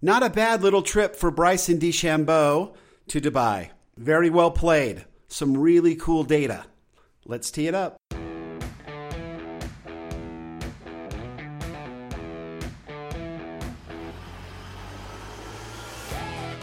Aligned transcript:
Not 0.00 0.22
a 0.22 0.30
bad 0.30 0.62
little 0.62 0.82
trip 0.82 1.16
for 1.16 1.32
Bryson 1.32 1.80
DeChambeau 1.80 2.72
to 3.08 3.20
Dubai. 3.20 3.70
Very 3.96 4.30
well 4.30 4.52
played. 4.52 5.04
Some 5.26 5.56
really 5.56 5.96
cool 5.96 6.22
data. 6.22 6.66
Let's 7.26 7.50
tee 7.50 7.66
it 7.66 7.74
up. 7.74 7.96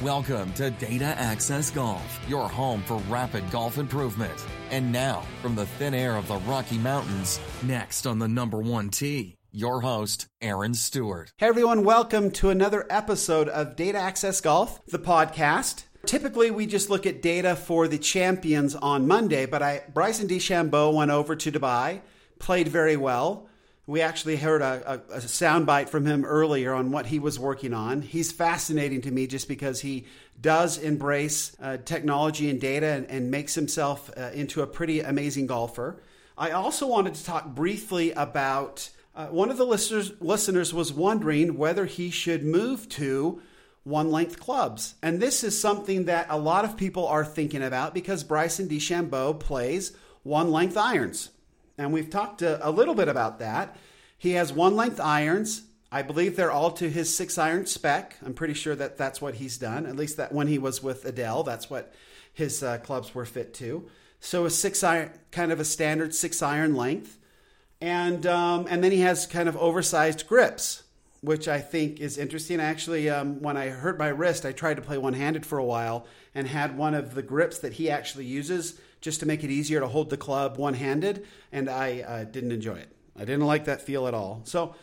Welcome 0.02 0.54
to 0.54 0.70
Data 0.70 1.04
Access 1.04 1.72
Golf, 1.72 2.20
your 2.30 2.48
home 2.48 2.84
for 2.84 2.98
rapid 3.10 3.52
golf 3.52 3.78
improvement. 3.78 4.46
And 4.72 4.94
now, 4.94 5.24
from 5.42 5.56
the 5.56 5.66
thin 5.66 5.94
air 5.94 6.16
of 6.16 6.30
the 6.30 6.38
Rocky 6.38 6.78
Mountains, 6.78 7.42
next 7.64 8.08
on 8.08 8.20
the 8.20 8.28
number 8.30 8.60
one 8.60 8.90
tee, 8.90 9.35
your 9.56 9.82
host, 9.82 10.28
Aaron 10.42 10.74
Stewart. 10.74 11.32
Hey 11.38 11.48
everyone, 11.48 11.86
welcome 11.86 12.30
to 12.32 12.50
another 12.50 12.86
episode 12.90 13.48
of 13.48 13.78
Data 13.78 13.98
Access 13.98 14.42
Golf, 14.42 14.86
the 14.88 15.00
podcast. 15.00 15.86
Typically, 16.06 16.52
we 16.52 16.68
just 16.68 16.90
look 16.90 17.06
at 17.06 17.22
data 17.22 17.56
for 17.56 17.88
the 17.88 17.98
champions 17.98 18.76
on 18.76 19.08
Monday, 19.08 19.46
but 19.46 19.64
I 19.64 19.84
Bryson 19.94 20.28
DeChambeau 20.28 20.94
went 20.94 21.10
over 21.10 21.38
to 21.38 21.52
Dubai, 21.52 22.02
played 22.38 22.68
very 22.68 22.98
well. 22.98 23.48
We 23.88 24.02
actually 24.02 24.36
heard 24.36 24.62
a, 24.62 25.02
a, 25.12 25.16
a 25.16 25.20
soundbite 25.20 25.90
from 25.90 26.06
him 26.06 26.26
earlier 26.26 26.74
on 26.74 26.92
what 26.92 27.06
he 27.06 27.20
was 27.20 27.40
working 27.40 27.74
on. 27.74 28.02
He's 28.02 28.32
fascinating 28.32 29.02
to 29.02 29.12
me 29.12 29.26
just 29.26 29.48
because 29.48 29.80
he 29.80 30.06
does 30.42 30.80
embrace 30.80 31.56
uh, 31.62 31.78
technology 31.78 32.50
and 32.50 32.60
data 32.60 32.88
and, 32.88 33.06
and 33.10 33.32
makes 33.32 33.56
himself 33.56 34.12
uh, 34.18 34.32
into 34.34 34.64
a 34.64 34.68
pretty 34.68 35.00
amazing 35.00 35.48
golfer. 35.48 36.02
I 36.38 36.52
also 36.52 36.88
wanted 36.88 37.14
to 37.16 37.24
talk 37.24 37.56
briefly 37.56 38.12
about 38.12 38.90
uh, 39.16 39.28
one 39.28 39.50
of 39.50 39.58
the 39.58 39.66
listeners, 39.66 40.12
listeners 40.20 40.74
was 40.74 40.92
wondering 40.92 41.58
whether 41.58 41.86
he 41.86 42.10
should 42.10 42.44
move 42.44 42.90
to 42.90 43.42
one 43.84 44.12
length 44.12 44.40
clubs. 44.40 44.96
And 45.02 45.22
this 45.22 45.44
is 45.44 45.60
something 45.60 46.06
that 46.06 46.28
a 46.30 46.38
lot 46.38 46.66
of 46.66 46.76
people 46.76 47.08
are 47.08 47.24
thinking 47.24 47.64
about 47.64 47.94
because 47.94 48.24
Bryson 48.24 48.68
DeChambeau 48.68 49.40
plays 49.40 49.96
one 50.24 50.52
length 50.52 50.76
irons. 50.76 51.30
And 51.78 51.94
we've 51.94 52.10
talked 52.10 52.42
a, 52.42 52.68
a 52.68 52.72
little 52.72 52.96
bit 52.96 53.08
about 53.08 53.40
that. 53.40 53.78
He 54.18 54.32
has 54.32 54.52
one 54.52 54.76
length 54.76 55.00
irons. 55.00 55.64
I 55.92 56.02
believe 56.02 56.36
they're 56.36 56.52
all 56.52 56.72
to 56.72 56.90
his 56.90 57.16
six 57.16 57.38
iron 57.38 57.68
spec. 57.68 58.18
I'm 58.26 58.34
pretty 58.34 58.54
sure 58.54 58.76
that 58.76 58.98
that's 58.98 59.22
what 59.22 59.36
he's 59.36 59.58
done. 59.58 59.86
At 59.86 59.96
least 59.96 60.18
that 60.18 60.34
when 60.34 60.48
he 60.48 60.58
was 60.58 60.82
with 60.82 61.06
Edel, 61.06 61.44
that's 61.44 61.70
what 61.70 61.94
his 62.34 62.64
uh, 62.64 62.80
clubs 62.80 63.14
were 63.14 63.26
fit 63.26 63.54
to. 63.56 63.88
So 64.20 64.46
a 64.46 64.50
six 64.50 64.84
iron, 64.84 65.12
kind 65.32 65.52
of 65.52 65.60
a 65.60 65.66
standard 65.66 66.16
six 66.16 66.42
iron 66.42 66.76
length, 66.76 67.18
and 67.86 68.26
um, 68.26 68.66
and 68.68 68.84
then 68.84 68.92
he 68.92 69.02
has 69.02 69.28
kind 69.28 69.48
of 69.48 69.56
oversized 69.58 70.28
grips, 70.28 70.84
which 71.22 71.48
I 71.48 71.62
think 71.62 72.00
is 72.00 72.18
interesting. 72.18 72.60
Actually, 72.60 73.12
um, 73.12 73.44
when 73.44 73.58
I 73.58 73.68
hurt 73.68 74.00
my 74.00 74.08
wrist, 74.08 74.44
I 74.44 74.54
tried 74.54 74.78
to 74.78 74.82
play 74.82 74.98
one 74.98 75.14
handed 75.14 75.46
for 75.46 75.60
a 75.60 75.64
while 75.64 76.08
and 76.34 76.48
had 76.48 76.76
one 76.76 76.96
of 76.96 77.14
the 77.14 77.22
grips 77.22 77.60
that 77.60 77.74
he 77.74 77.92
actually 77.92 78.26
uses 78.26 78.80
just 79.02 79.20
to 79.20 79.28
make 79.28 79.44
it 79.44 79.52
easier 79.52 79.80
to 79.82 79.88
hold 79.88 80.10
the 80.10 80.18
club 80.18 80.58
one 80.58 80.74
handed, 80.74 81.28
and 81.52 81.70
I 81.70 82.02
uh, 82.02 82.24
didn't 82.24 82.54
enjoy 82.54 82.78
it. 82.78 82.90
I 83.16 83.20
didn't 83.20 83.46
like 83.46 83.66
that 83.66 83.84
feel 83.84 84.08
at 84.08 84.16
all. 84.16 84.42
So, 84.46 84.74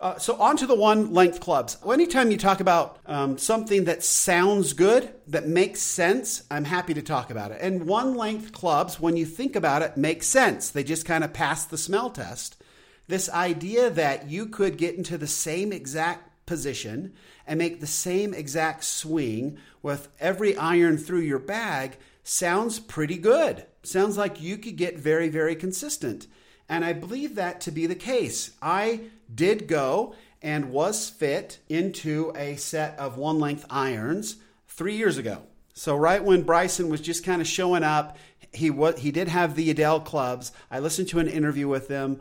uh, 0.00 0.18
so 0.18 0.40
on 0.40 0.56
to 0.56 0.66
the 0.66 0.74
one 0.74 1.12
length 1.12 1.40
clubs. 1.40 1.76
Anytime 1.86 2.30
you 2.30 2.36
talk 2.36 2.60
about 2.60 2.98
um, 3.06 3.36
something 3.36 3.84
that 3.84 4.04
sounds 4.04 4.72
good, 4.72 5.12
that 5.26 5.46
makes 5.46 5.80
sense, 5.80 6.44
I'm 6.50 6.64
happy 6.64 6.94
to 6.94 7.02
talk 7.02 7.30
about 7.30 7.50
it. 7.50 7.58
And 7.60 7.86
one 7.86 8.14
length 8.14 8.52
clubs, 8.52 9.00
when 9.00 9.16
you 9.16 9.26
think 9.26 9.56
about 9.56 9.82
it, 9.82 9.96
make 9.96 10.22
sense. 10.22 10.70
They 10.70 10.84
just 10.84 11.04
kind 11.04 11.24
of 11.24 11.32
pass 11.32 11.64
the 11.64 11.78
smell 11.78 12.10
test. 12.10 12.62
This 13.08 13.28
idea 13.30 13.90
that 13.90 14.28
you 14.28 14.46
could 14.46 14.76
get 14.76 14.94
into 14.94 15.18
the 15.18 15.26
same 15.26 15.72
exact 15.72 16.46
position 16.46 17.12
and 17.46 17.58
make 17.58 17.80
the 17.80 17.86
same 17.86 18.34
exact 18.34 18.84
swing 18.84 19.58
with 19.82 20.08
every 20.20 20.56
iron 20.56 20.98
through 20.98 21.20
your 21.20 21.38
bag 21.38 21.96
sounds 22.22 22.78
pretty 22.78 23.16
good. 23.16 23.64
Sounds 23.82 24.18
like 24.18 24.40
you 24.40 24.58
could 24.58 24.76
get 24.76 24.98
very, 24.98 25.28
very 25.28 25.56
consistent. 25.56 26.26
And 26.68 26.84
I 26.84 26.92
believe 26.92 27.36
that 27.36 27.60
to 27.62 27.70
be 27.70 27.86
the 27.86 27.94
case. 27.94 28.52
I 28.60 29.00
did 29.34 29.68
go 29.68 30.14
and 30.42 30.70
was 30.70 31.08
fit 31.08 31.58
into 31.68 32.32
a 32.36 32.56
set 32.56 32.98
of 32.98 33.16
one 33.16 33.38
length 33.40 33.66
irons 33.70 34.36
three 34.68 34.96
years 34.96 35.18
ago. 35.18 35.42
So 35.74 35.96
right 35.96 36.22
when 36.22 36.42
Bryson 36.42 36.88
was 36.88 37.00
just 37.00 37.24
kind 37.24 37.40
of 37.40 37.46
showing 37.46 37.84
up, 37.84 38.16
he 38.52 38.70
was 38.70 38.98
he 38.98 39.10
did 39.10 39.28
have 39.28 39.54
the 39.54 39.70
Edel 39.70 40.00
clubs. 40.00 40.52
I 40.70 40.78
listened 40.80 41.08
to 41.08 41.18
an 41.18 41.28
interview 41.28 41.68
with 41.68 41.88
them. 41.88 42.20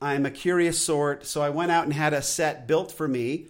I'm 0.00 0.26
a 0.26 0.30
curious 0.30 0.78
sort, 0.84 1.26
so 1.26 1.42
I 1.42 1.50
went 1.50 1.70
out 1.70 1.84
and 1.84 1.92
had 1.92 2.12
a 2.12 2.22
set 2.22 2.66
built 2.66 2.90
for 2.90 3.06
me, 3.06 3.46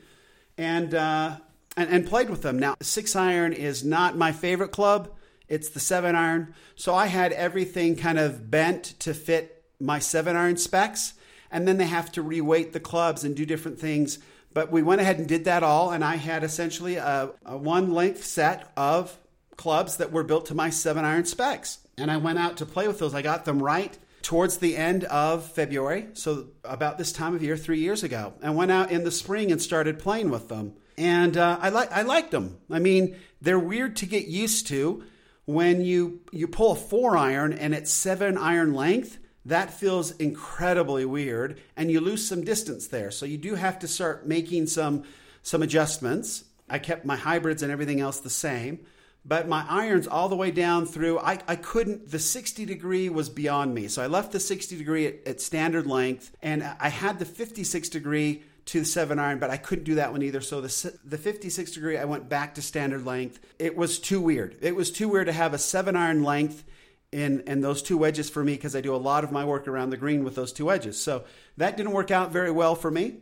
and 0.58 0.94
uh, 0.94 1.36
and, 1.76 1.88
and 1.90 2.06
played 2.06 2.28
with 2.28 2.42
them. 2.42 2.58
Now 2.58 2.74
six 2.82 3.16
iron 3.16 3.52
is 3.52 3.84
not 3.84 4.16
my 4.16 4.32
favorite 4.32 4.72
club. 4.72 5.10
It's 5.48 5.70
the 5.70 5.80
seven 5.80 6.14
iron. 6.14 6.54
So 6.74 6.94
I 6.94 7.06
had 7.06 7.32
everything 7.32 7.96
kind 7.96 8.18
of 8.18 8.50
bent 8.50 8.84
to 9.00 9.14
fit 9.14 9.61
my 9.82 9.98
seven 9.98 10.37
iron 10.37 10.56
specs. 10.56 11.15
And 11.50 11.69
then 11.69 11.76
they 11.76 11.87
have 11.87 12.10
to 12.12 12.22
reweight 12.22 12.72
the 12.72 12.81
clubs 12.81 13.25
and 13.25 13.37
do 13.37 13.44
different 13.44 13.78
things. 13.78 14.19
But 14.54 14.70
we 14.70 14.82
went 14.82 15.00
ahead 15.00 15.19
and 15.19 15.28
did 15.28 15.44
that 15.44 15.62
all. 15.62 15.91
And 15.91 16.04
I 16.04 16.16
had 16.16 16.44
essentially 16.44 16.97
a, 16.97 17.31
a 17.44 17.56
one 17.56 17.93
length 17.93 18.25
set 18.25 18.72
of 18.76 19.19
clubs 19.56 19.98
that 19.98 20.12
were 20.12 20.25
built 20.25 20.47
to 20.47 20.54
my 20.54 20.70
seven 20.70 21.04
iron 21.04 21.25
specs. 21.25 21.78
And 21.98 22.10
I 22.10 22.16
went 22.16 22.38
out 22.38 22.59
to 22.59 22.66
play 22.66 22.88
with 22.88 22.98
those. 22.98 23.15
I 23.15 23.22
got 23.22 23.44
them 23.44 23.62
right 23.62 23.97
towards 24.22 24.59
the 24.59 24.76
end 24.76 25.04
of 25.04 25.44
February. 25.44 26.09
So 26.14 26.49
about 26.64 26.97
this 26.97 27.12
time 27.12 27.34
of 27.34 27.43
year, 27.43 27.56
three 27.56 27.81
years 27.81 28.03
ago. 28.03 28.32
And 28.41 28.56
went 28.56 28.70
out 28.70 28.91
in 28.91 29.04
the 29.04 29.10
spring 29.10 29.53
and 29.53 29.60
started 29.60 29.99
playing 29.99 30.31
with 30.31 30.49
them. 30.49 30.75
And 30.97 31.37
uh, 31.37 31.59
I, 31.60 31.70
like 31.70 31.93
I 31.93 32.03
liked 32.03 32.31
them. 32.31 32.59
I 32.70 32.78
mean, 32.78 33.16
they're 33.41 33.59
weird 33.59 33.97
to 33.97 34.06
get 34.06 34.26
used 34.26 34.69
to 34.69 35.04
when 35.44 35.81
you 35.81 36.20
you 36.31 36.47
pull 36.47 36.72
a 36.72 36.76
four 36.76 37.16
iron 37.16 37.53
and 37.53 37.75
it's 37.75 37.91
seven 37.91 38.38
iron 38.38 38.75
length 38.75 39.19
that 39.44 39.72
feels 39.72 40.12
incredibly 40.12 41.04
weird 41.04 41.60
and 41.76 41.91
you 41.91 42.00
lose 42.00 42.26
some 42.26 42.44
distance 42.44 42.86
there 42.86 43.10
so 43.10 43.26
you 43.26 43.38
do 43.38 43.54
have 43.54 43.78
to 43.78 43.88
start 43.88 44.26
making 44.26 44.66
some 44.66 45.04
some 45.42 45.62
adjustments 45.62 46.44
i 46.69 46.78
kept 46.78 47.04
my 47.04 47.16
hybrids 47.16 47.62
and 47.62 47.72
everything 47.72 48.00
else 48.00 48.20
the 48.20 48.31
same 48.31 48.78
but 49.25 49.47
my 49.47 49.64
irons 49.69 50.08
all 50.08 50.28
the 50.28 50.36
way 50.36 50.50
down 50.50 50.86
through 50.86 51.19
i, 51.20 51.38
I 51.47 51.56
couldn't 51.56 52.10
the 52.10 52.19
60 52.19 52.64
degree 52.64 53.08
was 53.08 53.28
beyond 53.28 53.75
me 53.75 53.88
so 53.88 54.02
i 54.02 54.06
left 54.06 54.32
the 54.32 54.41
60 54.41 54.76
degree 54.76 55.06
at, 55.06 55.26
at 55.26 55.41
standard 55.41 55.86
length 55.86 56.31
and 56.42 56.62
i 56.78 56.88
had 56.88 57.19
the 57.19 57.25
56 57.25 57.88
degree 57.88 58.42
to 58.64 58.81
the 58.81 58.86
seven 58.86 59.19
iron, 59.19 59.38
but 59.38 59.50
I 59.50 59.56
couldn't 59.56 59.84
do 59.84 59.97
that 59.97 60.12
one 60.12 60.22
either. 60.22 60.41
So 60.41 60.60
the 60.60 60.98
the 61.04 61.19
56 61.19 61.72
degree, 61.72 61.98
I 61.98 62.04
went 62.04 62.28
back 62.28 62.54
to 62.54 62.62
standard 62.62 63.04
length. 63.04 63.41
It 63.58 63.76
was 63.76 63.98
too 63.98 64.20
weird. 64.20 64.56
It 64.60 64.76
was 64.76 64.91
too 64.91 65.08
weird 65.08 65.26
to 65.26 65.32
have 65.32 65.54
a 65.54 65.58
seven 65.58 65.97
iron 65.97 66.22
length 66.22 66.64
in 67.12 67.44
and 67.46 67.62
those 67.62 67.82
two 67.82 67.98
wedges 67.98 68.30
for 68.30 68.42
me 68.42 68.54
because 68.54 68.74
I 68.74 68.80
do 68.80 68.94
a 68.94 68.96
lot 68.96 69.22
of 69.22 69.30
my 69.30 69.44
work 69.44 69.68
around 69.68 69.90
the 69.90 69.96
green 69.96 70.24
with 70.24 70.34
those 70.34 70.52
two 70.52 70.64
wedges. 70.64 71.00
So 71.00 71.24
that 71.58 71.76
didn't 71.76 71.92
work 71.92 72.10
out 72.10 72.32
very 72.32 72.50
well 72.50 72.74
for 72.74 72.90
me. 72.90 73.18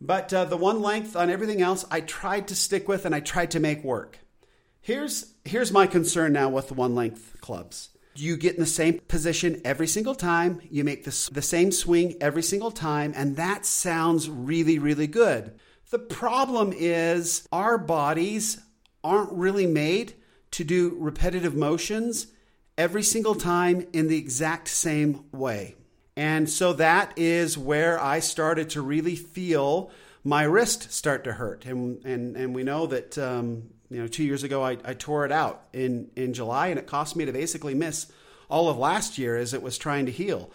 But 0.00 0.32
uh, 0.32 0.44
the 0.44 0.56
one 0.56 0.80
length 0.80 1.16
on 1.16 1.30
everything 1.30 1.60
else, 1.60 1.84
I 1.90 2.00
tried 2.00 2.48
to 2.48 2.54
stick 2.54 2.88
with 2.88 3.04
and 3.04 3.14
I 3.14 3.20
tried 3.20 3.50
to 3.52 3.60
make 3.60 3.82
work. 3.82 4.18
Here's 4.80 5.34
here's 5.44 5.72
my 5.72 5.86
concern 5.86 6.32
now 6.32 6.48
with 6.48 6.68
the 6.68 6.74
one 6.74 6.94
length 6.94 7.36
clubs. 7.40 7.90
You 8.14 8.36
get 8.36 8.54
in 8.54 8.60
the 8.60 8.66
same 8.66 8.98
position 9.08 9.60
every 9.64 9.86
single 9.86 10.14
time. 10.14 10.60
You 10.70 10.84
make 10.84 11.04
the, 11.04 11.30
the 11.32 11.42
same 11.42 11.70
swing 11.70 12.16
every 12.20 12.42
single 12.42 12.70
time, 12.70 13.12
and 13.14 13.36
that 13.36 13.64
sounds 13.64 14.28
really, 14.28 14.78
really 14.78 15.06
good. 15.06 15.58
The 15.90 15.98
problem 15.98 16.72
is 16.74 17.46
our 17.52 17.78
bodies 17.78 18.60
aren't 19.04 19.32
really 19.32 19.66
made 19.66 20.14
to 20.52 20.64
do 20.64 20.96
repetitive 20.98 21.54
motions 21.54 22.26
every 22.80 23.02
single 23.02 23.34
time 23.34 23.86
in 23.92 24.08
the 24.08 24.16
exact 24.16 24.66
same 24.66 25.22
way. 25.32 25.76
And 26.16 26.48
so 26.48 26.72
that 26.72 27.12
is 27.18 27.58
where 27.58 28.02
I 28.02 28.20
started 28.20 28.70
to 28.70 28.80
really 28.80 29.16
feel 29.16 29.90
my 30.24 30.44
wrist 30.44 30.90
start 30.90 31.24
to 31.24 31.32
hurt. 31.34 31.66
And, 31.66 32.02
and, 32.06 32.36
and 32.36 32.54
we 32.54 32.62
know 32.62 32.86
that 32.86 33.18
um, 33.18 33.64
you 33.90 34.00
know, 34.00 34.06
two 34.06 34.24
years 34.24 34.44
ago, 34.44 34.64
I, 34.64 34.78
I 34.82 34.94
tore 34.94 35.26
it 35.26 35.32
out 35.32 35.64
in, 35.74 36.10
in 36.16 36.32
July, 36.32 36.68
and 36.68 36.78
it 36.78 36.86
cost 36.86 37.16
me 37.16 37.26
to 37.26 37.32
basically 37.32 37.74
miss 37.74 38.10
all 38.48 38.70
of 38.70 38.78
last 38.78 39.18
year 39.18 39.36
as 39.36 39.52
it 39.52 39.60
was 39.60 39.76
trying 39.76 40.06
to 40.06 40.12
heal. 40.12 40.50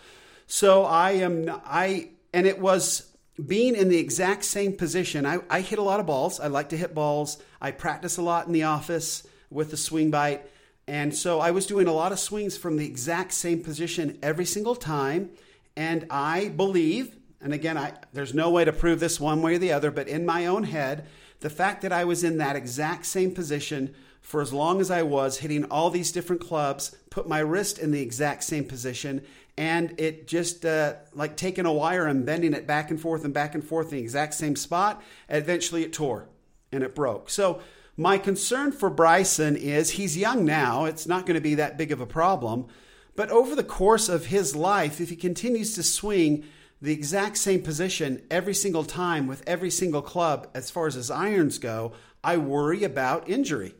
So 0.48 0.84
I 0.84 1.12
am, 1.12 1.48
I, 1.64 2.10
and 2.34 2.48
it 2.48 2.60
was 2.60 3.08
being 3.46 3.76
in 3.76 3.90
the 3.90 4.00
exact 4.00 4.46
same 4.46 4.74
position. 4.74 5.28
I, 5.28 5.42
I 5.48 5.62
hit 5.62 5.78
a 5.78 5.84
lot 5.84 6.00
of 6.00 6.08
balls. 6.08 6.40
I 6.40 6.48
like 6.48 6.70
to 6.70 6.78
hit 6.78 6.96
balls. 6.96 7.38
I 7.62 7.70
practice 7.70 8.18
a 8.18 8.24
lot 8.24 8.48
in 8.48 8.54
the 8.54 8.64
office 8.64 9.28
with 9.52 9.70
the 9.70 9.78
SwingByte. 9.78 10.42
And 10.88 11.16
so 11.16 11.40
I 11.40 11.52
was 11.52 11.66
doing 11.66 11.88
a 11.88 11.94
lot 11.94 12.12
of 12.12 12.20
swings 12.20 12.58
from 12.58 12.78
the 12.78 12.86
exact 12.86 13.34
same 13.34 13.64
position 13.64 14.20
every 14.22 14.46
single 14.46 14.76
time. 14.76 15.32
And 15.76 16.06
I 16.10 16.50
believe, 16.50 17.18
and 17.42 17.54
again, 17.54 17.78
I, 17.78 17.94
there's 18.14 18.34
no 18.34 18.52
way 18.52 18.66
to 18.66 18.72
prove 18.72 19.00
this 19.00 19.20
one 19.20 19.42
way 19.42 19.56
or 19.56 19.58
the 19.58 19.72
other, 19.72 19.92
but 19.92 20.08
in 20.08 20.26
my 20.26 20.46
own 20.46 20.64
head, 20.64 21.08
the 21.40 21.50
fact 21.50 21.82
that 21.82 21.92
I 21.92 22.06
was 22.06 22.24
in 22.24 22.38
that 22.38 22.56
exact 22.56 23.06
same 23.06 23.32
position 23.32 23.94
for 24.22 24.42
as 24.42 24.52
long 24.52 24.82
as 24.82 24.90
I 24.90 25.04
was, 25.04 25.38
hitting 25.38 25.66
all 25.66 25.92
these 25.92 26.12
different 26.12 26.42
clubs, 26.42 26.96
put 27.12 27.28
my 27.28 27.40
wrist 27.40 27.78
in 27.78 27.92
the 27.92 28.02
exact 28.02 28.44
same 28.44 28.66
position, 28.66 29.22
and 29.58 29.94
it 30.00 30.28
just 30.28 30.66
uh, 30.66 30.96
like 31.14 31.38
taking 31.38 31.66
a 31.66 31.72
wire 31.72 32.08
and 32.08 32.26
bending 32.26 32.54
it 32.54 32.66
back 32.66 32.90
and 32.90 33.00
forth 33.00 33.24
and 33.24 33.34
back 33.34 33.54
and 33.54 33.64
forth 33.64 33.92
in 33.92 33.98
the 33.98 34.04
exact 34.04 34.34
same 34.34 34.56
spot. 34.56 35.04
Eventually, 35.30 35.84
it 35.84 35.94
tore. 35.94 36.28
and 36.72 36.84
it 36.84 36.96
broke. 36.96 37.30
So 37.30 37.62
my 37.98 38.18
concern 38.18 38.72
for 38.72 38.90
Bryson 38.90 39.56
is 39.56 39.92
he's 39.92 40.18
young 40.18 40.44
now. 40.44 40.86
It's 40.86 41.08
not 41.08 41.26
going 41.26 41.36
to 41.36 41.42
be 41.42 41.56
that 41.56 41.78
big 41.78 41.92
of 41.92 42.02
a 42.02 42.06
problem. 42.06 42.68
But 43.16 43.30
over 43.30 43.56
the 43.56 43.64
course 43.64 44.10
of 44.10 44.26
his 44.26 44.56
life, 44.56 45.00
if 45.00 45.10
he 45.10 45.16
continues 45.16 45.74
to 45.76 45.84
swing 45.84 46.44
the 46.82 46.92
exact 46.92 47.38
same 47.38 47.62
position 47.62 48.22
every 48.30 48.54
single 48.54 48.84
time 48.84 49.28
with 49.28 49.44
every 49.48 49.70
single 49.72 50.02
club 50.02 50.50
as 50.54 50.70
far 50.70 50.88
as 50.88 50.96
his 50.96 51.10
irons 51.10 51.58
go, 51.58 51.94
I 52.24 52.38
worry 52.38 52.84
about 52.84 53.30
injury. 53.30 53.76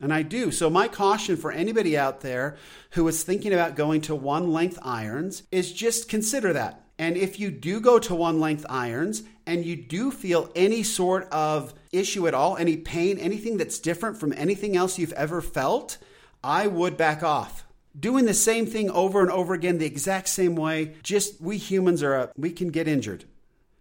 And 0.00 0.12
I 0.12 0.22
do. 0.22 0.52
So, 0.52 0.70
my 0.70 0.86
caution 0.86 1.36
for 1.36 1.50
anybody 1.50 1.98
out 1.98 2.20
there 2.20 2.56
who 2.90 3.08
is 3.08 3.22
thinking 3.22 3.52
about 3.52 3.74
going 3.74 4.02
to 4.02 4.14
one 4.14 4.52
length 4.52 4.78
irons 4.82 5.42
is 5.50 5.72
just 5.72 6.08
consider 6.08 6.52
that. 6.52 6.87
And 6.98 7.16
if 7.16 7.38
you 7.38 7.50
do 7.50 7.80
go 7.80 7.98
to 8.00 8.14
one 8.14 8.40
length 8.40 8.66
irons 8.68 9.22
and 9.46 9.64
you 9.64 9.76
do 9.76 10.10
feel 10.10 10.50
any 10.56 10.82
sort 10.82 11.28
of 11.30 11.72
issue 11.92 12.26
at 12.26 12.34
all, 12.34 12.56
any 12.56 12.76
pain, 12.76 13.18
anything 13.18 13.56
that's 13.56 13.78
different 13.78 14.18
from 14.18 14.34
anything 14.36 14.76
else 14.76 14.98
you've 14.98 15.12
ever 15.12 15.40
felt, 15.40 15.98
I 16.42 16.66
would 16.66 16.96
back 16.96 17.22
off. 17.22 17.64
Doing 17.98 18.26
the 18.26 18.34
same 18.34 18.66
thing 18.66 18.90
over 18.90 19.20
and 19.20 19.30
over 19.30 19.54
again 19.54 19.78
the 19.78 19.86
exact 19.86 20.28
same 20.28 20.56
way 20.56 20.96
just 21.02 21.40
we 21.40 21.56
humans 21.56 22.02
are 22.02 22.14
a, 22.14 22.32
we 22.36 22.50
can 22.50 22.68
get 22.70 22.88
injured. 22.88 23.24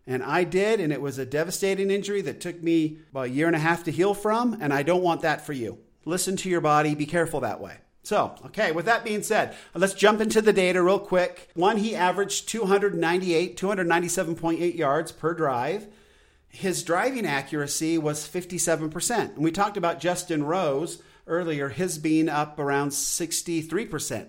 And 0.09 0.23
i 0.23 0.45
did 0.45 0.79
and 0.79 0.93
it 0.93 1.01
was 1.01 1.17
a 1.17 1.25
devastating 1.25 1.91
injury 1.91 2.21
that 2.21 2.39
took 2.39 2.63
me 2.63 2.99
about 3.11 3.25
a 3.25 3.29
year 3.29 3.47
and 3.47 3.55
a 3.55 3.59
half 3.59 3.83
to 3.83 3.91
heal 3.91 4.13
from 4.13 4.57
and 4.61 4.73
i 4.73 4.81
don't 4.81 5.03
want 5.03 5.21
that 5.21 5.45
for 5.45 5.53
you. 5.53 5.79
Listen 6.05 6.37
to 6.37 6.49
your 6.49 6.61
body 6.61 6.95
be 6.95 7.05
careful 7.05 7.41
that 7.41 7.59
way 7.59 7.77
so 8.07 8.35
okay 8.45 8.71
with 8.71 8.85
that 8.85 9.03
being 9.03 9.21
said 9.21 9.55
let's 9.75 9.93
jump 9.93 10.21
into 10.21 10.41
the 10.41 10.53
data 10.53 10.81
real 10.81 10.99
quick. 10.99 11.49
One 11.53 11.77
he 11.77 11.95
averaged 11.95 12.47
298 12.49 13.57
297.8 13.57 14.75
yards 14.75 15.11
per 15.11 15.33
drive. 15.33 15.87
His 16.49 16.83
driving 16.83 17.25
accuracy 17.25 17.97
was 17.97 18.27
57% 18.27 19.35
and 19.35 19.37
we 19.37 19.51
talked 19.51 19.77
about 19.77 19.99
justin 19.99 20.43
rose 20.43 21.01
earlier, 21.27 21.69
his 21.69 21.97
being 21.97 22.29
up 22.29 22.57
around 22.57 22.89
63%. 22.89 24.27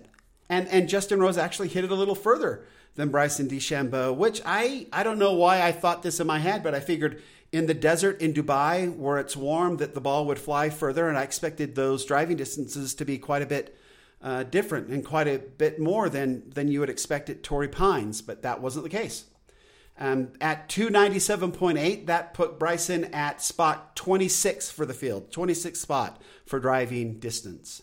And, 0.49 0.67
and 0.67 0.89
Justin 0.89 1.19
Rose 1.19 1.37
actually 1.37 1.69
hit 1.69 1.83
it 1.83 1.91
a 1.91 1.95
little 1.95 2.15
further 2.15 2.65
than 2.95 3.09
Bryson 3.09 3.47
DeChambeau, 3.47 4.15
which 4.15 4.41
I, 4.45 4.87
I 4.91 5.03
don't 5.03 5.19
know 5.19 5.33
why 5.33 5.61
I 5.61 5.71
thought 5.71 6.03
this 6.03 6.19
in 6.19 6.27
my 6.27 6.39
head, 6.39 6.63
but 6.63 6.75
I 6.75 6.79
figured 6.79 7.21
in 7.51 7.65
the 7.65 7.73
desert 7.73 8.21
in 8.21 8.33
Dubai 8.33 8.93
where 8.95 9.17
it's 9.17 9.35
warm 9.35 9.77
that 9.77 9.93
the 9.93 10.01
ball 10.01 10.25
would 10.25 10.39
fly 10.39 10.69
further, 10.69 11.07
and 11.07 11.17
I 11.17 11.23
expected 11.23 11.75
those 11.75 12.05
driving 12.05 12.37
distances 12.37 12.93
to 12.95 13.05
be 13.05 13.17
quite 13.17 13.41
a 13.41 13.47
bit 13.47 13.75
uh, 14.21 14.43
different 14.43 14.89
and 14.89 15.05
quite 15.05 15.27
a 15.27 15.39
bit 15.39 15.79
more 15.79 16.09
than, 16.09 16.49
than 16.49 16.67
you 16.67 16.79
would 16.81 16.89
expect 16.89 17.29
at 17.29 17.43
Torrey 17.43 17.67
Pines, 17.67 18.21
but 18.21 18.41
that 18.41 18.61
wasn't 18.61 18.83
the 18.83 18.89
case. 18.89 19.25
Um, 19.97 20.29
at 20.39 20.69
297.8, 20.69 22.05
that 22.05 22.33
put 22.33 22.57
Bryson 22.57 23.05
at 23.05 23.41
spot 23.41 23.95
26 23.97 24.71
for 24.71 24.85
the 24.85 24.93
field, 24.93 25.31
26th 25.31 25.75
spot 25.75 26.21
for 26.45 26.59
driving 26.59 27.19
distance. 27.19 27.81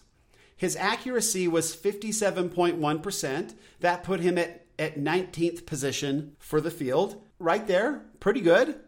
His 0.57 0.77
accuracy 0.77 1.47
was 1.47 1.77
57.1%. 1.77 3.55
That 3.81 4.03
put 4.03 4.21
him 4.21 4.39
at, 4.39 4.65
at 4.79 4.99
19th 4.99 5.67
position 5.67 6.37
for 6.39 6.63
the 6.63 6.71
field. 6.71 7.23
Right 7.39 7.67
there, 7.67 8.07
pretty 8.19 8.41
good, 8.41 8.81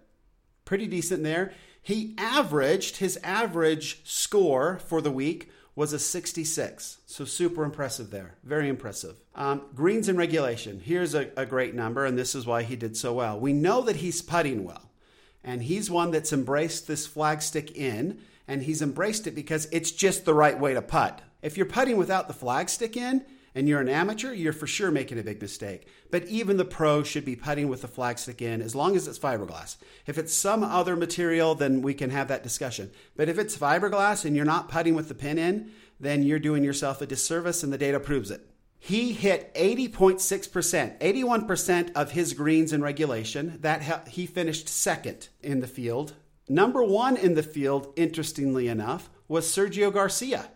pretty 0.68 0.86
decent 0.86 1.22
there. 1.22 1.50
He 1.80 2.14
averaged, 2.18 2.98
his 2.98 3.18
average 3.24 4.02
score 4.04 4.78
for 4.86 5.00
the 5.00 5.10
week 5.10 5.50
was 5.74 5.94
a 5.94 5.98
66. 5.98 6.98
So 7.06 7.24
super 7.24 7.64
impressive 7.64 8.10
there. 8.10 8.34
Very 8.44 8.68
impressive. 8.68 9.16
Um, 9.34 9.62
greens 9.74 10.10
in 10.10 10.18
regulation. 10.18 10.80
Here's 10.84 11.14
a, 11.14 11.30
a 11.38 11.46
great 11.46 11.74
number, 11.74 12.04
and 12.04 12.18
this 12.18 12.34
is 12.34 12.46
why 12.46 12.64
he 12.64 12.76
did 12.76 12.98
so 12.98 13.14
well. 13.14 13.40
We 13.40 13.54
know 13.54 13.80
that 13.80 13.96
he's 13.96 14.20
putting 14.20 14.62
well, 14.62 14.90
and 15.42 15.62
he's 15.62 15.90
one 15.90 16.10
that's 16.10 16.34
embraced 16.34 16.86
this 16.86 17.08
flagstick 17.08 17.74
in, 17.74 18.20
and 18.46 18.64
he's 18.64 18.82
embraced 18.82 19.26
it 19.26 19.34
because 19.34 19.68
it's 19.72 19.90
just 19.90 20.26
the 20.26 20.34
right 20.34 20.60
way 20.60 20.74
to 20.74 20.82
putt. 20.82 21.22
If 21.40 21.56
you're 21.56 21.64
putting 21.64 21.96
without 21.96 22.28
the 22.28 22.34
flagstick 22.34 22.94
in, 22.94 23.24
and 23.58 23.68
you're 23.68 23.80
an 23.80 23.88
amateur, 23.88 24.32
you're 24.32 24.52
for 24.52 24.68
sure 24.68 24.92
making 24.92 25.18
a 25.18 25.22
big 25.24 25.42
mistake. 25.42 25.88
But 26.12 26.24
even 26.26 26.58
the 26.58 26.64
pro 26.64 27.02
should 27.02 27.24
be 27.24 27.34
putting 27.34 27.68
with 27.68 27.82
the 27.82 27.88
flagstick 27.88 28.40
in 28.40 28.62
as 28.62 28.76
long 28.76 28.94
as 28.94 29.08
it's 29.08 29.18
fiberglass. 29.18 29.76
If 30.06 30.16
it's 30.16 30.32
some 30.32 30.62
other 30.62 30.94
material, 30.94 31.56
then 31.56 31.82
we 31.82 31.92
can 31.92 32.10
have 32.10 32.28
that 32.28 32.44
discussion. 32.44 32.92
But 33.16 33.28
if 33.28 33.36
it's 33.36 33.58
fiberglass 33.58 34.24
and 34.24 34.36
you're 34.36 34.44
not 34.44 34.68
putting 34.68 34.94
with 34.94 35.08
the 35.08 35.16
pin 35.16 35.38
in, 35.38 35.72
then 35.98 36.22
you're 36.22 36.38
doing 36.38 36.62
yourself 36.62 37.02
a 37.02 37.06
disservice 37.06 37.64
and 37.64 37.72
the 37.72 37.78
data 37.78 37.98
proves 37.98 38.30
it. 38.30 38.48
He 38.78 39.12
hit 39.12 39.52
80.6%, 39.54 41.00
81% 41.00 41.92
of 41.96 42.12
his 42.12 42.34
greens 42.34 42.72
in 42.72 42.80
regulation. 42.80 43.58
That 43.62 44.06
he 44.06 44.26
finished 44.26 44.68
second 44.68 45.30
in 45.42 45.58
the 45.58 45.66
field. 45.66 46.14
Number 46.48 46.84
1 46.84 47.16
in 47.16 47.34
the 47.34 47.42
field, 47.42 47.92
interestingly 47.96 48.68
enough, 48.68 49.10
was 49.26 49.46
Sergio 49.46 49.92
Garcia 49.92 50.48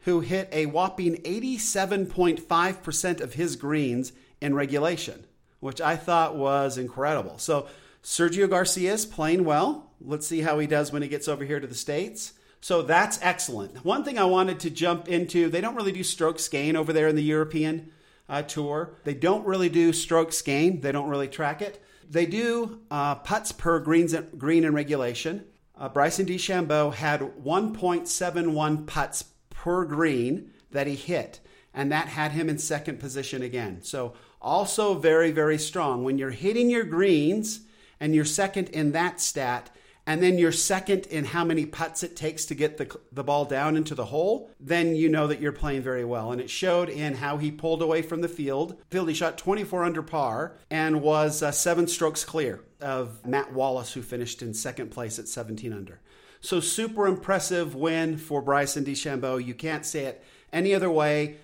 who 0.00 0.20
hit 0.20 0.48
a 0.52 0.66
whopping 0.66 1.16
87.5% 1.16 3.20
of 3.20 3.34
his 3.34 3.56
greens 3.56 4.12
in 4.40 4.54
regulation, 4.54 5.24
which 5.60 5.80
I 5.80 5.96
thought 5.96 6.36
was 6.36 6.78
incredible. 6.78 7.38
So 7.38 7.66
Sergio 8.02 8.48
Garcia 8.48 8.92
is 8.92 9.06
playing 9.06 9.44
well. 9.44 9.90
Let's 10.00 10.26
see 10.26 10.42
how 10.42 10.58
he 10.58 10.66
does 10.66 10.92
when 10.92 11.02
he 11.02 11.08
gets 11.08 11.28
over 11.28 11.44
here 11.44 11.60
to 11.60 11.66
the 11.66 11.74
States. 11.74 12.34
So 12.60 12.82
that's 12.82 13.18
excellent. 13.22 13.84
One 13.84 14.04
thing 14.04 14.18
I 14.18 14.24
wanted 14.24 14.60
to 14.60 14.70
jump 14.70 15.08
into 15.08 15.48
they 15.48 15.60
don't 15.60 15.76
really 15.76 15.92
do 15.92 16.02
strokes 16.02 16.48
gain 16.48 16.76
over 16.76 16.92
there 16.92 17.08
in 17.08 17.16
the 17.16 17.22
European 17.22 17.90
uh, 18.28 18.42
tour. 18.42 18.94
They 19.04 19.14
don't 19.14 19.46
really 19.46 19.68
do 19.68 19.92
strokes 19.92 20.42
gain, 20.42 20.80
they 20.80 20.92
don't 20.92 21.08
really 21.08 21.28
track 21.28 21.62
it. 21.62 21.82
They 22.10 22.26
do 22.26 22.80
uh, 22.90 23.16
putts 23.16 23.52
per 23.52 23.80
greens, 23.80 24.14
green 24.36 24.64
in 24.64 24.72
regulation. 24.72 25.44
Uh, 25.76 25.88
Bryson 25.88 26.26
DeChambeau 26.26 26.92
had 26.92 27.20
1.71 27.20 28.86
putts 28.86 29.24
per 29.62 29.84
green 29.84 30.52
that 30.70 30.86
he 30.86 30.94
hit, 30.94 31.40
and 31.74 31.90
that 31.90 32.08
had 32.08 32.32
him 32.32 32.48
in 32.48 32.58
second 32.58 33.00
position 33.00 33.42
again. 33.42 33.80
So, 33.82 34.14
also 34.40 34.94
very, 34.94 35.32
very 35.32 35.58
strong. 35.58 36.04
When 36.04 36.16
you're 36.16 36.30
hitting 36.30 36.70
your 36.70 36.84
greens 36.84 37.60
and 37.98 38.14
you're 38.14 38.24
second 38.24 38.68
in 38.68 38.92
that 38.92 39.20
stat, 39.20 39.70
and 40.06 40.22
then 40.22 40.38
you're 40.38 40.52
second 40.52 41.06
in 41.06 41.24
how 41.24 41.44
many 41.44 41.66
putts 41.66 42.04
it 42.04 42.14
takes 42.14 42.46
to 42.46 42.54
get 42.54 42.78
the, 42.78 42.98
the 43.10 43.24
ball 43.24 43.44
down 43.44 43.76
into 43.76 43.96
the 43.96 44.06
hole, 44.06 44.48
then 44.60 44.94
you 44.94 45.08
know 45.08 45.26
that 45.26 45.40
you're 45.40 45.52
playing 45.52 45.82
very 45.82 46.04
well. 46.04 46.30
And 46.30 46.40
it 46.40 46.48
showed 46.48 46.88
in 46.88 47.14
how 47.14 47.36
he 47.36 47.50
pulled 47.50 47.82
away 47.82 48.02
from 48.02 48.20
the 48.20 48.28
field. 48.28 48.80
Field, 48.90 49.08
he 49.08 49.14
shot 49.14 49.36
24 49.36 49.84
under 49.84 50.02
par 50.02 50.56
and 50.70 51.02
was 51.02 51.42
uh, 51.42 51.50
seven 51.50 51.88
strokes 51.88 52.24
clear 52.24 52.60
of 52.80 53.26
Matt 53.26 53.52
Wallace, 53.52 53.92
who 53.92 54.02
finished 54.02 54.40
in 54.40 54.54
second 54.54 54.90
place 54.90 55.18
at 55.18 55.28
17 55.28 55.72
under. 55.72 56.00
So 56.40 56.60
super 56.60 57.06
impressive 57.06 57.74
win 57.74 58.16
for 58.16 58.40
Bryson 58.40 58.84
DeChambeau. 58.84 59.44
You 59.44 59.54
can't 59.54 59.84
say 59.84 60.04
it 60.04 60.24
any 60.52 60.74
other 60.74 60.90
way. 60.90 61.36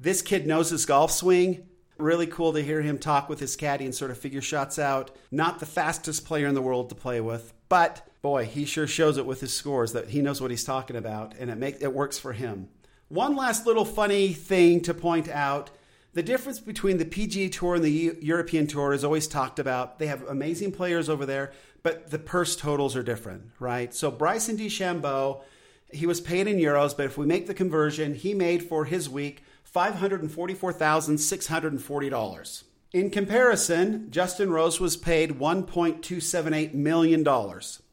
This 0.00 0.22
kid 0.22 0.46
knows 0.46 0.70
his 0.70 0.86
golf 0.86 1.10
swing. 1.10 1.66
Really 1.98 2.26
cool 2.26 2.52
to 2.52 2.62
hear 2.62 2.80
him 2.80 2.98
talk 2.98 3.28
with 3.28 3.40
his 3.40 3.56
caddy 3.56 3.84
and 3.84 3.94
sort 3.94 4.12
of 4.12 4.18
figure 4.18 4.40
shots 4.40 4.78
out. 4.78 5.10
Not 5.30 5.58
the 5.58 5.66
fastest 5.66 6.24
player 6.24 6.46
in 6.46 6.54
the 6.54 6.62
world 6.62 6.88
to 6.90 6.94
play 6.94 7.20
with, 7.20 7.52
but 7.68 8.08
boy, 8.22 8.44
he 8.44 8.64
sure 8.64 8.86
shows 8.86 9.18
it 9.18 9.26
with 9.26 9.40
his 9.40 9.52
scores 9.52 9.92
that 9.92 10.10
he 10.10 10.22
knows 10.22 10.40
what 10.40 10.50
he's 10.50 10.64
talking 10.64 10.96
about, 10.96 11.34
and 11.38 11.50
it 11.50 11.56
make 11.56 11.80
it 11.80 11.92
works 11.92 12.18
for 12.18 12.32
him. 12.32 12.68
One 13.08 13.36
last 13.36 13.66
little 13.66 13.84
funny 13.84 14.32
thing 14.32 14.80
to 14.82 14.94
point 14.94 15.28
out. 15.28 15.70
The 16.14 16.22
difference 16.22 16.58
between 16.58 16.98
the 16.98 17.04
PGA 17.04 17.50
Tour 17.50 17.76
and 17.76 17.84
the 17.84 18.16
European 18.20 18.66
Tour 18.66 18.92
is 18.92 19.04
always 19.04 19.28
talked 19.28 19.58
about. 19.58 19.98
They 19.98 20.06
have 20.06 20.22
amazing 20.28 20.72
players 20.72 21.08
over 21.08 21.26
there, 21.26 21.52
but 21.88 22.10
the 22.10 22.18
purse 22.18 22.54
totals 22.54 22.94
are 22.96 23.02
different, 23.02 23.44
right? 23.58 23.94
So 23.94 24.10
Bryson 24.10 24.58
DeChambeau, 24.58 25.40
he 25.90 26.04
was 26.04 26.20
paid 26.20 26.46
in 26.46 26.58
euros, 26.58 26.94
but 26.94 27.06
if 27.06 27.16
we 27.16 27.24
make 27.24 27.46
the 27.46 27.54
conversion, 27.54 28.14
he 28.14 28.34
made 28.34 28.62
for 28.62 28.84
his 28.84 29.08
week 29.08 29.42
$544,640. 29.74 32.62
In 32.92 33.08
comparison, 33.08 34.10
Justin 34.10 34.50
Rose 34.50 34.78
was 34.78 34.98
paid 34.98 35.38
$1.278 35.38 36.74
million. 36.74 37.26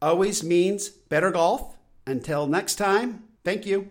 always 0.00 0.42
means 0.42 0.88
better 0.88 1.30
golf. 1.30 1.76
Until 2.06 2.46
next 2.46 2.76
time, 2.76 3.24
thank 3.44 3.66
you. 3.66 3.90